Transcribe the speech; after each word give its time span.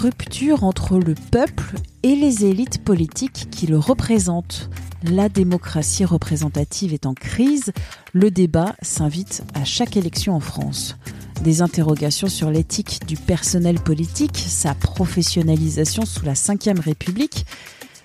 Rupture 0.00 0.62
entre 0.62 0.96
le 0.96 1.14
peuple 1.32 1.74
et 2.04 2.14
les 2.14 2.44
élites 2.44 2.84
politiques 2.84 3.48
qui 3.50 3.66
le 3.66 3.78
représentent. 3.78 4.70
La 5.02 5.28
démocratie 5.28 6.04
représentative 6.04 6.94
est 6.94 7.04
en 7.04 7.14
crise. 7.14 7.72
Le 8.12 8.30
débat 8.30 8.76
s'invite 8.80 9.42
à 9.54 9.64
chaque 9.64 9.96
élection 9.96 10.36
en 10.36 10.40
France. 10.40 10.96
Des 11.42 11.62
interrogations 11.62 12.28
sur 12.28 12.48
l'éthique 12.48 13.00
du 13.08 13.16
personnel 13.16 13.80
politique, 13.80 14.38
sa 14.38 14.72
professionnalisation 14.76 16.04
sous 16.06 16.24
la 16.24 16.34
Ve 16.34 16.78
République, 16.78 17.44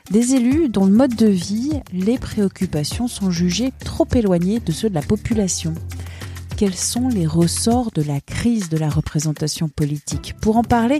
des 0.09 0.33
élus 0.33 0.69
dont 0.69 0.85
le 0.85 0.93
mode 0.93 1.15
de 1.15 1.27
vie, 1.27 1.79
les 1.91 2.17
préoccupations 2.17 3.07
sont 3.07 3.29
jugées 3.29 3.71
trop 3.85 4.07
éloignées 4.15 4.59
de 4.59 4.71
ceux 4.71 4.89
de 4.89 4.95
la 4.95 5.03
population. 5.03 5.75
Quels 6.63 6.75
sont 6.75 7.09
les 7.09 7.27
ressorts 7.27 7.91
de 7.91 8.01
la 8.01 8.21
crise 8.21 8.69
de 8.69 8.77
la 8.77 8.87
représentation 8.89 9.67
politique 9.67 10.33
Pour 10.39 10.55
en 10.55 10.63
parler, 10.63 10.99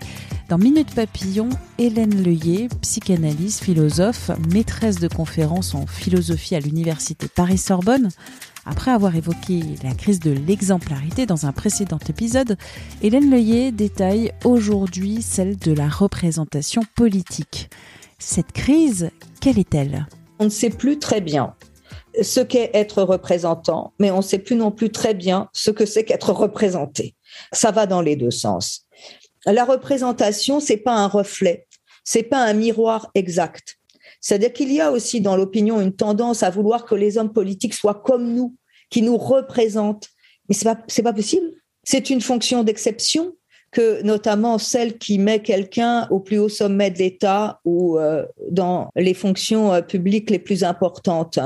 dans 0.49 0.57
Minute 0.57 0.93
Papillon, 0.93 1.47
Hélène 1.77 2.21
Leuillet, 2.21 2.67
psychanalyste, 2.81 3.63
philosophe, 3.63 4.29
maîtresse 4.51 4.99
de 4.99 5.07
conférences 5.07 5.73
en 5.73 5.87
philosophie 5.87 6.55
à 6.55 6.59
l'université 6.59 7.29
Paris-Sorbonne. 7.33 8.09
Après 8.65 8.91
avoir 8.91 9.15
évoqué 9.15 9.61
la 9.85 9.93
crise 9.95 10.19
de 10.19 10.31
l'exemplarité 10.31 11.25
dans 11.25 11.45
un 11.45 11.53
précédent 11.53 11.99
épisode, 12.09 12.57
Hélène 13.01 13.31
Leuillet 13.31 13.71
détaille 13.71 14.33
aujourd'hui 14.43 15.21
celle 15.21 15.55
de 15.55 15.71
la 15.71 15.87
représentation 15.87 16.81
politique. 16.93 17.69
Cette 18.19 18.51
crise, 18.51 19.11
quelle 19.39 19.59
est-elle? 19.59 20.07
On 20.39 20.43
ne 20.43 20.49
sait 20.49 20.71
plus 20.71 20.99
très 20.99 21.21
bien 21.21 21.53
ce 22.21 22.39
qu'est 22.39 22.71
être 22.73 23.03
représentant, 23.03 23.93
mais 23.99 24.11
on 24.11 24.17
ne 24.17 24.21
sait 24.21 24.39
plus 24.39 24.55
non 24.55 24.71
plus 24.71 24.91
très 24.91 25.13
bien 25.13 25.49
ce 25.53 25.71
que 25.71 25.85
c'est 25.85 26.03
qu'être 26.03 26.31
représenté. 26.31 27.15
Ça 27.51 27.71
va 27.71 27.85
dans 27.85 28.01
les 28.01 28.15
deux 28.15 28.31
sens. 28.31 28.85
La 29.45 29.65
représentation, 29.65 30.59
c'est 30.59 30.77
pas 30.77 30.95
un 30.95 31.07
reflet, 31.07 31.67
c'est 32.03 32.23
pas 32.23 32.43
un 32.43 32.53
miroir 32.53 33.09
exact. 33.15 33.77
C'est-à-dire 34.21 34.53
qu'il 34.53 34.71
y 34.71 34.79
a 34.79 34.91
aussi 34.91 35.19
dans 35.19 35.35
l'opinion 35.35 35.81
une 35.81 35.93
tendance 35.93 36.43
à 36.43 36.49
vouloir 36.49 36.85
que 36.85 36.95
les 36.95 37.17
hommes 37.17 37.33
politiques 37.33 37.73
soient 37.73 38.01
comme 38.05 38.33
nous, 38.33 38.55
qui 38.89 39.01
nous 39.01 39.17
représentent. 39.17 40.07
Mais 40.47 40.55
c'est 40.55 40.65
pas, 40.65 40.75
pas 40.75 41.13
possible. 41.13 41.51
C'est 41.83 42.09
une 42.09 42.21
fonction 42.21 42.63
d'exception 42.63 43.33
que 43.71 44.01
notamment 44.03 44.59
celle 44.59 44.97
qui 44.97 45.17
met 45.17 45.41
quelqu'un 45.41 46.07
au 46.09 46.19
plus 46.19 46.37
haut 46.37 46.47
sommet 46.47 46.91
de 46.91 46.99
l'État 46.99 47.59
ou 47.65 47.97
euh, 47.97 48.25
dans 48.49 48.89
les 48.95 49.13
fonctions 49.13 49.73
euh, 49.73 49.81
publiques 49.81 50.29
les 50.29 50.39
plus 50.39 50.63
importantes. 50.63 51.39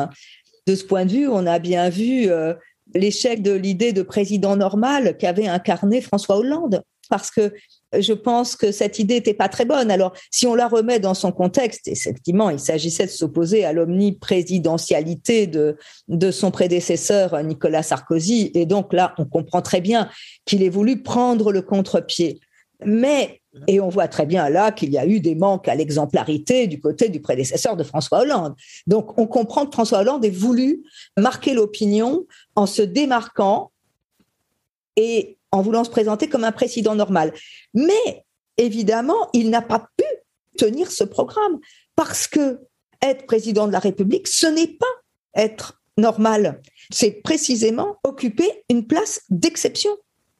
De 0.67 0.75
ce 0.75 0.83
point 0.83 1.05
de 1.05 1.11
vue, 1.11 1.27
on 1.27 1.47
a 1.47 1.59
bien 1.59 1.89
vu 1.89 2.29
euh, 2.29 2.53
l'échec 2.93 3.41
de 3.41 3.53
l'idée 3.53 3.93
de 3.93 4.01
président 4.01 4.57
normal 4.57 5.17
qu'avait 5.17 5.47
incarné 5.47 6.01
François 6.01 6.37
Hollande, 6.37 6.83
parce 7.09 7.31
que 7.31 7.53
je 7.97 8.11
pense 8.11 8.57
que 8.57 8.73
cette 8.73 8.99
idée 8.99 9.15
n'était 9.15 9.33
pas 9.33 9.47
très 9.47 9.63
bonne. 9.63 9.89
Alors, 9.89 10.13
si 10.29 10.45
on 10.45 10.55
la 10.55 10.67
remet 10.67 10.99
dans 10.99 11.13
son 11.13 11.31
contexte, 11.31 11.87
effectivement, 11.87 12.49
il 12.49 12.59
s'agissait 12.59 13.05
de 13.05 13.11
s'opposer 13.11 13.63
à 13.63 13.71
l'omniprésidentialité 13.71 15.47
de, 15.47 15.77
de 16.09 16.31
son 16.31 16.51
prédécesseur 16.51 17.41
Nicolas 17.43 17.83
Sarkozy, 17.83 18.51
et 18.53 18.65
donc 18.65 18.91
là, 18.91 19.15
on 19.17 19.25
comprend 19.25 19.61
très 19.61 19.79
bien 19.79 20.09
qu'il 20.45 20.63
ait 20.63 20.69
voulu 20.69 21.01
prendre 21.01 21.53
le 21.53 21.61
contre-pied. 21.61 22.41
Mais, 22.85 23.41
et 23.67 23.79
on 23.79 23.89
voit 23.89 24.07
très 24.07 24.25
bien 24.25 24.49
là 24.49 24.71
qu'il 24.71 24.91
y 24.91 24.97
a 24.97 25.05
eu 25.05 25.19
des 25.19 25.35
manques 25.35 25.67
à 25.67 25.75
l'exemplarité 25.75 26.67
du 26.67 26.79
côté 26.79 27.09
du 27.09 27.21
prédécesseur 27.21 27.75
de 27.75 27.83
François 27.83 28.19
Hollande. 28.19 28.55
Donc, 28.85 29.17
on 29.17 29.27
comprend 29.27 29.65
que 29.65 29.71
François 29.71 29.99
Hollande 29.99 30.23
ait 30.25 30.29
voulu 30.29 30.83
marquer 31.17 31.53
l'opinion 31.53 32.25
en 32.55 32.65
se 32.65 32.81
démarquant 32.81 33.71
et 34.95 35.37
en 35.51 35.61
voulant 35.61 35.83
se 35.83 35.89
présenter 35.89 36.27
comme 36.27 36.43
un 36.43 36.51
président 36.51 36.95
normal. 36.95 37.33
Mais, 37.73 38.25
évidemment, 38.57 39.29
il 39.33 39.49
n'a 39.49 39.61
pas 39.61 39.87
pu 39.97 40.05
tenir 40.57 40.91
ce 40.91 41.03
programme 41.03 41.59
parce 41.95 42.27
que 42.27 42.59
être 43.01 43.25
président 43.25 43.67
de 43.67 43.71
la 43.71 43.79
République, 43.79 44.27
ce 44.27 44.47
n'est 44.47 44.67
pas 44.67 44.85
être 45.35 45.81
normal. 45.97 46.61
C'est 46.91 47.21
précisément 47.23 47.97
occuper 48.03 48.63
une 48.69 48.87
place 48.87 49.21
d'exception 49.29 49.91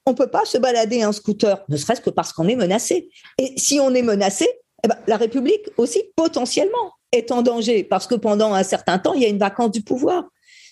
on 0.07 0.13
peut 0.13 0.28
pas 0.28 0.45
se 0.45 0.57
balader 0.57 1.06
en 1.06 1.12
scooter, 1.12 1.63
ne 1.68 1.75
serait-ce 1.75 2.00
que 2.00 2.09
parce 2.09 2.31
qu'on 2.31 2.47
est 2.47 2.56
menacé. 2.56 3.09
Et 3.38 3.53
si 3.57 3.79
on 3.79 3.94
est 3.94 4.01
menacé, 4.01 4.47
eh 4.84 4.88
ben, 4.88 4.95
la 5.06 5.18
République 5.18 5.69
aussi 5.78 6.01
potentiellement 6.16 6.94
est 7.12 7.29
en 7.31 7.41
danger 7.41 7.84
parce 7.84 8.07
que 8.07 8.16
pendant 8.16 8.53
un 8.53 8.63
certain 8.63 9.00
temps, 9.00 9.13
il 9.13 9.22
y 9.22 9.25
a 9.25 9.29
une 9.29 9.38
vacance 9.38 9.72
du 9.72 9.81
pouvoir, 9.81 10.23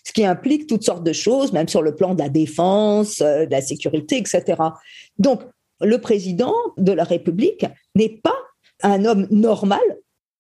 ce 0.06 0.14
qui 0.14 0.24
implique 0.24 0.68
toutes 0.68 0.84
sortes 0.84 1.04
de 1.04 1.12
choses, 1.12 1.52
même 1.52 1.68
sur 1.68 1.82
le 1.82 1.96
plan 1.96 2.16
de 2.16 2.20
la 2.20 2.30
défense, 2.30 3.20
euh, 3.22 3.46
de 3.46 3.52
la 3.52 3.62
sécurité, 3.62 4.18
etc. 4.18 4.56
Donc, 5.18 5.42
le 5.82 6.00
président 6.00 6.56
de 6.78 6.94
la 6.94 7.04
République 7.04 7.66
n'est 7.94 8.22
pas 8.24 8.38
un 8.84 9.04
homme 9.04 9.28
normal 9.32 9.84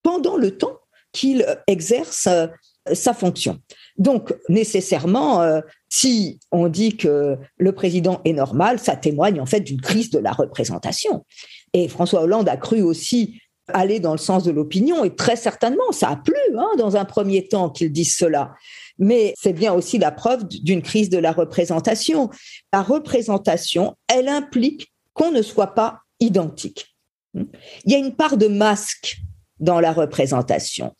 pendant 0.03 0.37
le 0.37 0.57
temps 0.57 0.79
qu'il 1.11 1.45
exerce 1.67 2.27
euh, 2.27 2.47
sa 2.93 3.13
fonction. 3.13 3.59
Donc, 3.97 4.33
nécessairement, 4.49 5.41
euh, 5.41 5.61
si 5.89 6.39
on 6.51 6.67
dit 6.67 6.97
que 6.97 7.37
le 7.57 7.71
président 7.71 8.21
est 8.25 8.33
normal, 8.33 8.79
ça 8.79 8.95
témoigne 8.95 9.39
en 9.39 9.45
fait 9.45 9.61
d'une 9.61 9.81
crise 9.81 10.09
de 10.09 10.19
la 10.19 10.31
représentation. 10.31 11.25
Et 11.73 11.87
François 11.87 12.21
Hollande 12.21 12.49
a 12.49 12.57
cru 12.57 12.81
aussi 12.81 13.39
aller 13.73 13.99
dans 13.99 14.11
le 14.11 14.19
sens 14.19 14.43
de 14.43 14.51
l'opinion, 14.51 15.03
et 15.03 15.15
très 15.15 15.35
certainement, 15.35 15.91
ça 15.91 16.09
a 16.09 16.15
plu 16.17 16.35
hein, 16.55 16.69
dans 16.77 16.97
un 16.97 17.05
premier 17.05 17.47
temps 17.47 17.69
qu'il 17.69 17.91
dise 17.91 18.15
cela. 18.15 18.53
Mais 18.99 19.33
c'est 19.37 19.53
bien 19.53 19.73
aussi 19.73 19.97
la 19.97 20.11
preuve 20.11 20.47
d'une 20.47 20.81
crise 20.81 21.09
de 21.09 21.17
la 21.17 21.31
représentation. 21.31 22.29
La 22.71 22.83
représentation, 22.83 23.95
elle 24.07 24.27
implique 24.27 24.93
qu'on 25.13 25.31
ne 25.31 25.41
soit 25.41 25.73
pas 25.73 26.01
identique. 26.19 26.95
Il 27.33 27.91
y 27.91 27.95
a 27.95 27.97
une 27.97 28.15
part 28.15 28.37
de 28.37 28.47
masque 28.47 29.17
dans 29.59 29.79
la 29.79 29.91
représentation. 29.91 30.93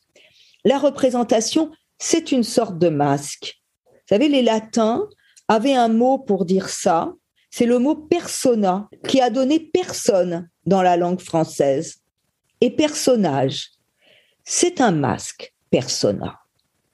La 0.66 0.80
représentation, 0.80 1.72
c'est 2.00 2.32
une 2.32 2.44
sorte 2.44 2.80
de 2.80 2.90
masque. 2.90 3.62
Vous 3.86 4.10
savez, 4.10 4.28
les 4.28 4.42
latins 4.42 5.08
avaient 5.48 5.76
un 5.76 5.90
mot 5.90 6.18
pour 6.18 6.46
dire 6.46 6.70
ça, 6.70 7.14
c'est 7.52 7.68
le 7.68 7.80
mot 7.80 7.96
persona, 7.96 8.90
qui 9.08 9.22
a 9.22 9.30
donné 9.30 9.60
personne 9.60 10.50
dans 10.66 10.82
la 10.82 10.98
langue 10.98 11.22
française. 11.22 12.02
Et 12.60 12.72
personnage, 12.72 13.70
c'est 14.44 14.82
un 14.82 14.92
masque, 14.92 15.54
persona. 15.70 16.40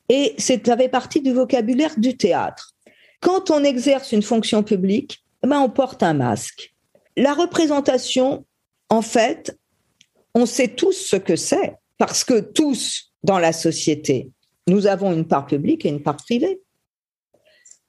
Et 0.09 0.35
ça 0.37 0.77
fait 0.77 0.89
partie 0.89 1.21
du 1.21 1.31
vocabulaire 1.31 1.97
du 1.97 2.17
théâtre. 2.17 2.75
Quand 3.21 3.51
on 3.51 3.63
exerce 3.63 4.11
une 4.11 4.21
fonction 4.21 4.63
publique, 4.63 5.23
eh 5.43 5.47
ben 5.47 5.59
on 5.59 5.69
porte 5.69 6.03
un 6.03 6.13
masque. 6.13 6.75
La 7.15 7.33
représentation, 7.33 8.45
en 8.89 9.01
fait, 9.01 9.57
on 10.35 10.45
sait 10.45 10.67
tous 10.67 10.93
ce 10.93 11.15
que 11.15 11.35
c'est, 11.35 11.75
parce 11.97 12.23
que 12.23 12.39
tous, 12.39 13.10
dans 13.23 13.39
la 13.39 13.53
société, 13.53 14.31
nous 14.67 14.87
avons 14.87 15.11
une 15.11 15.27
part 15.27 15.45
publique 15.45 15.85
et 15.85 15.89
une 15.89 16.01
part 16.01 16.17
privée. 16.17 16.61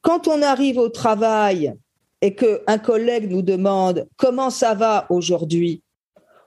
Quand 0.00 0.28
on 0.28 0.42
arrive 0.42 0.78
au 0.78 0.88
travail 0.88 1.74
et 2.20 2.34
qu'un 2.34 2.78
collègue 2.78 3.30
nous 3.30 3.42
demande 3.42 4.08
comment 4.16 4.50
ça 4.50 4.74
va 4.74 5.06
aujourd'hui, 5.10 5.82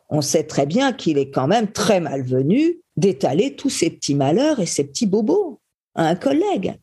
on 0.09 0.21
sait 0.21 0.43
très 0.43 0.65
bien 0.65 0.93
qu'il 0.93 1.17
est 1.17 1.31
quand 1.31 1.47
même 1.47 1.71
très 1.71 1.99
malvenu 1.99 2.79
d'étaler 2.97 3.55
tous 3.55 3.69
ses 3.69 3.89
petits 3.89 4.15
malheurs 4.15 4.59
et 4.59 4.65
ses 4.65 4.83
petits 4.83 5.07
bobos 5.07 5.59
à 5.95 6.07
un 6.07 6.15
collègue. 6.15 6.75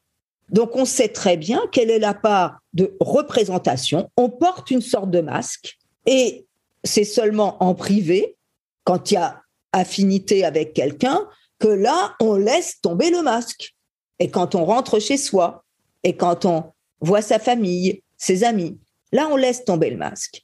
Donc 0.50 0.76
on 0.76 0.84
sait 0.84 1.08
très 1.08 1.37
bien 1.37 1.62
quelle 1.72 1.90
est 1.90 1.98
la 1.98 2.14
part 2.14 2.60
de 2.75 2.96
représentation. 3.00 4.10
On 4.16 4.28
porte 4.28 4.70
une 4.70 4.82
sorte 4.82 5.10
de 5.10 5.20
masque 5.20 5.78
et 6.06 6.46
c'est 6.84 7.05
seulement 7.05 7.62
en 7.62 7.75
privé, 7.75 8.37
quand 8.84 9.10
il 9.10 9.14
y 9.14 9.16
a 9.19 9.40
affinité 9.72 10.44
avec 10.44 10.75
quelqu'un, 10.75 11.26
que 11.62 11.69
là, 11.69 12.17
on 12.19 12.35
laisse 12.35 12.81
tomber 12.81 13.11
le 13.11 13.23
masque. 13.23 13.76
Et 14.19 14.31
quand 14.31 14.56
on 14.56 14.64
rentre 14.64 14.99
chez 14.99 15.17
soi, 15.17 15.64
et 16.03 16.17
quand 16.17 16.44
on 16.44 16.64
voit 17.00 17.23
sa 17.23 17.38
famille, 17.38 18.03
ses 18.17 18.43
amis, 18.43 18.81
là, 19.12 19.29
on 19.31 19.37
laisse 19.37 19.64
tomber 19.64 19.88
le 19.88 19.97
masque. 19.97 20.43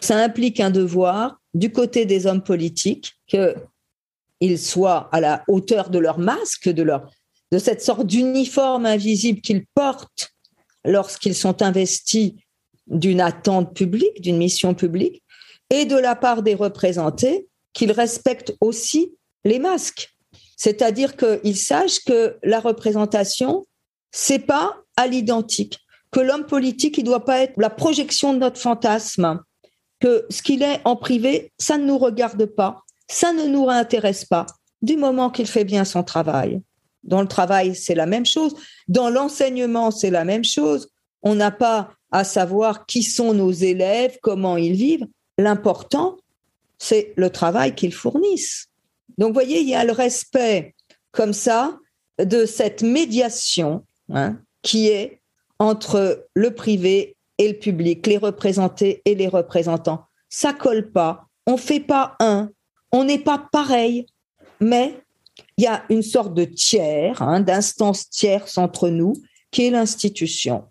Ça 0.00 0.16
implique 0.16 0.58
un 0.58 0.70
devoir 0.70 1.40
du 1.54 1.70
côté 1.70 2.04
des 2.04 2.26
hommes 2.26 2.42
politiques 2.42 3.12
qu'ils 3.28 4.58
soient 4.58 5.08
à 5.12 5.20
la 5.20 5.44
hauteur 5.46 5.88
de 5.88 6.00
leur 6.00 6.18
masque, 6.18 6.68
de, 6.68 6.82
leur, 6.82 7.08
de 7.52 7.58
cette 7.58 7.80
sorte 7.80 8.06
d'uniforme 8.06 8.86
invisible 8.86 9.40
qu'ils 9.42 9.66
portent 9.72 10.34
lorsqu'ils 10.84 11.36
sont 11.36 11.62
investis 11.62 12.32
d'une 12.88 13.20
attente 13.20 13.72
publique, 13.76 14.20
d'une 14.20 14.38
mission 14.38 14.74
publique, 14.74 15.22
et 15.72 15.84
de 15.84 15.96
la 15.96 16.16
part 16.16 16.42
des 16.42 16.56
représentés 16.56 17.46
qu'ils 17.72 17.92
respectent 17.92 18.56
aussi 18.60 19.14
les 19.44 19.60
masques. 19.60 20.10
C'est-à-dire 20.60 21.16
qu'ils 21.16 21.56
sachent 21.56 22.04
que 22.04 22.36
la 22.42 22.60
représentation, 22.60 23.66
c'est 24.10 24.40
pas 24.40 24.76
à 24.94 25.06
l'identique, 25.06 25.78
que 26.10 26.20
l'homme 26.20 26.44
politique, 26.44 26.98
il 26.98 27.04
doit 27.04 27.24
pas 27.24 27.38
être 27.38 27.54
la 27.56 27.70
projection 27.70 28.34
de 28.34 28.40
notre 28.40 28.60
fantasme, 28.60 29.40
que 30.00 30.26
ce 30.28 30.42
qu'il 30.42 30.62
est 30.62 30.82
en 30.84 30.96
privé, 30.96 31.50
ça 31.56 31.78
ne 31.78 31.86
nous 31.86 31.96
regarde 31.96 32.44
pas, 32.44 32.82
ça 33.08 33.32
ne 33.32 33.46
nous 33.46 33.70
intéresse 33.70 34.26
pas, 34.26 34.44
du 34.82 34.98
moment 34.98 35.30
qu'il 35.30 35.46
fait 35.46 35.64
bien 35.64 35.86
son 35.86 36.02
travail. 36.02 36.60
Dans 37.04 37.22
le 37.22 37.28
travail, 37.28 37.74
c'est 37.74 37.94
la 37.94 38.04
même 38.04 38.26
chose. 38.26 38.54
Dans 38.86 39.08
l'enseignement, 39.08 39.90
c'est 39.90 40.10
la 40.10 40.26
même 40.26 40.44
chose. 40.44 40.90
On 41.22 41.36
n'a 41.36 41.50
pas 41.50 41.94
à 42.12 42.22
savoir 42.22 42.84
qui 42.84 43.02
sont 43.02 43.32
nos 43.32 43.50
élèves, 43.50 44.18
comment 44.20 44.58
ils 44.58 44.74
vivent. 44.74 45.06
L'important, 45.38 46.18
c'est 46.76 47.14
le 47.16 47.30
travail 47.30 47.74
qu'ils 47.74 47.94
fournissent. 47.94 48.69
Donc, 49.18 49.28
vous 49.28 49.34
voyez, 49.34 49.60
il 49.60 49.68
y 49.68 49.74
a 49.74 49.84
le 49.84 49.92
respect 49.92 50.74
comme 51.12 51.32
ça 51.32 51.78
de 52.18 52.46
cette 52.46 52.82
médiation 52.82 53.84
hein, 54.12 54.38
qui 54.62 54.88
est 54.88 55.20
entre 55.58 56.26
le 56.34 56.54
privé 56.54 57.16
et 57.38 57.48
le 57.48 57.58
public, 57.58 58.06
les 58.06 58.18
représentés 58.18 59.02
et 59.04 59.14
les 59.14 59.28
représentants. 59.28 60.04
Ça 60.28 60.52
colle 60.52 60.90
pas. 60.90 61.26
On 61.46 61.56
fait 61.56 61.80
pas 61.80 62.16
un. 62.20 62.50
On 62.92 63.04
n'est 63.04 63.18
pas 63.18 63.48
pareil. 63.50 64.06
Mais 64.60 65.02
il 65.56 65.64
y 65.64 65.66
a 65.66 65.84
une 65.88 66.02
sorte 66.02 66.34
de 66.34 66.44
tiers, 66.44 67.20
hein, 67.22 67.40
d'instance 67.40 68.08
tierce 68.10 68.58
entre 68.58 68.88
nous, 68.88 69.14
qui 69.50 69.66
est 69.66 69.70
l'institution. 69.70 70.64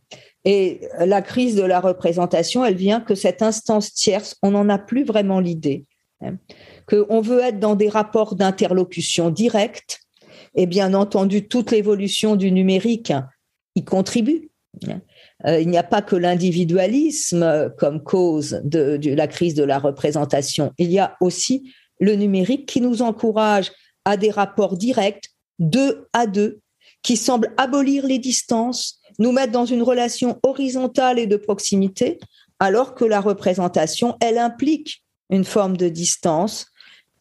Et 0.45 0.81
la 0.99 1.21
crise 1.21 1.55
de 1.55 1.63
la 1.63 1.79
représentation, 1.79 2.63
elle 2.63 2.75
vient 2.75 3.01
que 3.01 3.15
cette 3.15 3.41
instance 3.41 3.93
tierce, 3.93 4.35
on 4.41 4.51
n'en 4.51 4.69
a 4.69 4.77
plus 4.77 5.03
vraiment 5.03 5.39
l'idée. 5.39 5.85
Hein, 6.21 6.37
qu'on 6.85 7.21
veut 7.21 7.39
être 7.39 7.59
dans 7.59 7.75
des 7.75 7.87
rapports 7.87 8.35
d'interlocution 8.35 9.29
directe, 9.29 10.01
et 10.55 10.65
bien 10.65 10.93
entendu, 10.93 11.47
toute 11.47 11.71
l'évolution 11.71 12.35
du 12.35 12.51
numérique 12.51 13.13
y 13.75 13.85
contribue. 13.85 14.49
Hein. 14.87 15.01
Euh, 15.45 15.61
il 15.61 15.69
n'y 15.69 15.77
a 15.77 15.83
pas 15.83 16.01
que 16.01 16.15
l'individualisme 16.15 17.73
comme 17.77 18.03
cause 18.03 18.59
de, 18.63 18.97
de, 18.97 19.13
la 19.13 19.27
crise 19.27 19.53
de 19.53 19.63
la 19.63 19.79
représentation, 19.79 20.73
il 20.77 20.91
y 20.91 20.99
a 20.99 21.15
aussi 21.21 21.71
le 21.99 22.15
numérique 22.15 22.65
qui 22.65 22.81
nous 22.81 23.01
encourage 23.01 23.71
à 24.03 24.17
des 24.17 24.31
rapports 24.31 24.77
directs, 24.77 25.29
deux 25.59 26.07
à 26.13 26.27
deux, 26.27 26.59
qui 27.01 27.15
semblent 27.15 27.53
abolir 27.57 28.05
les 28.05 28.19
distances, 28.19 28.99
nous 29.19 29.31
mettre 29.31 29.51
dans 29.51 29.65
une 29.65 29.83
relation 29.83 30.39
horizontale 30.43 31.19
et 31.19 31.27
de 31.27 31.37
proximité, 31.37 32.19
alors 32.59 32.93
que 32.95 33.05
la 33.05 33.21
représentation, 33.21 34.17
elle 34.21 34.37
implique 34.37 35.03
une 35.29 35.45
forme 35.45 35.77
de 35.77 35.89
distance, 35.89 36.67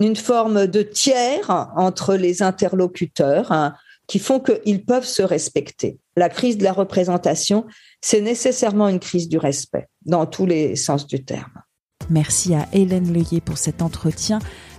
une 0.00 0.16
forme 0.16 0.66
de 0.66 0.82
tiers 0.82 1.50
entre 1.76 2.14
les 2.14 2.42
interlocuteurs 2.42 3.50
hein, 3.52 3.74
qui 4.06 4.18
font 4.18 4.40
qu'ils 4.40 4.84
peuvent 4.84 5.06
se 5.06 5.22
respecter. 5.22 5.98
La 6.16 6.28
crise 6.28 6.56
de 6.56 6.64
la 6.64 6.72
représentation, 6.72 7.66
c'est 8.00 8.20
nécessairement 8.20 8.88
une 8.88 9.00
crise 9.00 9.28
du 9.28 9.38
respect 9.38 9.88
dans 10.04 10.26
tous 10.26 10.46
les 10.46 10.76
sens 10.76 11.06
du 11.06 11.24
terme. 11.24 11.62
Merci 12.10 12.54
à 12.54 12.66
Hélène 12.72 13.12
Leuillet 13.12 13.40
pour 13.40 13.58
cet 13.58 13.82
entretien. 13.82 14.38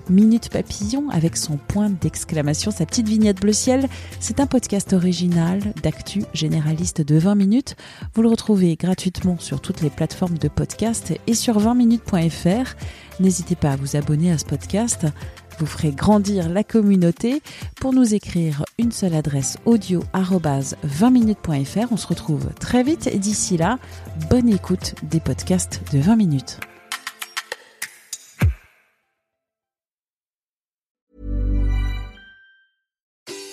Minute 0.09 0.49
Papillon 0.49 1.09
avec 1.09 1.37
son 1.37 1.57
point 1.57 1.89
d'exclamation, 1.89 2.71
sa 2.71 2.85
petite 2.85 3.07
vignette 3.07 3.39
bleu 3.39 3.53
ciel. 3.53 3.87
C'est 4.19 4.39
un 4.39 4.47
podcast 4.47 4.93
original 4.93 5.59
d'actu 5.83 6.23
généraliste 6.33 7.01
de 7.01 7.17
20 7.17 7.35
minutes. 7.35 7.75
Vous 8.13 8.21
le 8.21 8.29
retrouvez 8.29 8.75
gratuitement 8.75 9.37
sur 9.39 9.61
toutes 9.61 9.81
les 9.81 9.89
plateformes 9.89 10.37
de 10.37 10.47
podcast 10.47 11.13
et 11.27 11.33
sur 11.33 11.59
20minutes.fr. 11.59 12.75
N'hésitez 13.19 13.55
pas 13.55 13.71
à 13.71 13.75
vous 13.75 13.95
abonner 13.95 14.31
à 14.31 14.37
ce 14.37 14.45
podcast. 14.45 15.05
Vous 15.59 15.65
ferez 15.65 15.91
grandir 15.91 16.49
la 16.49 16.63
communauté. 16.63 17.41
Pour 17.79 17.93
nous 17.93 18.15
écrire 18.15 18.63
une 18.77 18.91
seule 18.91 19.13
adresse 19.13 19.57
audio 19.65 20.01
20minutes.fr. 20.13 21.91
On 21.91 21.97
se 21.97 22.07
retrouve 22.07 22.47
très 22.59 22.83
vite 22.83 23.09
d'ici 23.19 23.57
là, 23.57 23.77
bonne 24.29 24.49
écoute 24.49 24.95
des 25.03 25.19
podcasts 25.19 25.81
de 25.91 25.99
20 25.99 26.15
minutes. 26.15 26.59